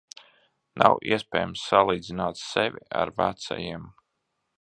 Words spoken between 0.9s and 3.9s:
iespējams salīdzināt sevi ar vecajiem.